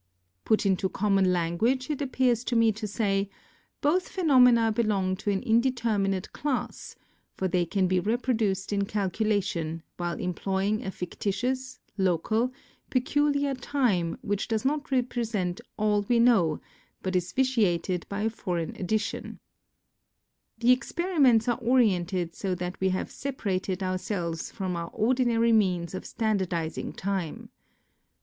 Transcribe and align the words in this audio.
Put 0.45 0.65
into 0.65 0.89
common 0.89 1.31
language 1.31 1.91
it 1.91 2.01
appears 2.01 2.43
to 2.45 2.55
me 2.55 2.71
to 2.71 2.87
say: 2.87 3.29
Both 3.81 4.09
phenomena 4.09 4.71
belong 4.71 5.15
to 5.17 5.29
an 5.29 5.43
indeterminate 5.43 6.33
class, 6.33 6.95
for 7.35 7.47
they 7.47 7.67
can 7.67 7.87
be 7.87 7.99
reproduced 7.99 8.73
in 8.73 8.85
calculation 8.85 9.83
while 9.97 10.17
employing 10.17 10.83
a 10.83 10.89
fictitious, 10.89 11.77
local, 11.99 12.51
peculiar 12.89 13.53
time 13.53 14.17
which 14.23 14.47
does 14.47 14.65
not 14.65 14.89
represent 14.89 15.61
all 15.77 16.01
we 16.09 16.17
know 16.17 16.59
but 17.03 17.15
is 17.15 17.31
vitiated 17.31 18.07
by 18.09 18.21
a 18.21 18.29
foreign 18.31 18.75
addition; 18.77 19.37
The 20.57 20.71
experiments 20.71 21.47
are 21.47 21.59
oriented 21.59 22.33
so 22.33 22.55
that 22.55 22.81
we 22.81 22.89
have 22.89 23.11
separated 23.11 23.83
ourselves 23.83 24.49
from 24.51 24.75
our 24.75 24.89
ordinary 24.93 25.51
means 25.51 25.93
of 25.93 26.07
standardizing 26.07 26.93
time. 26.93 27.49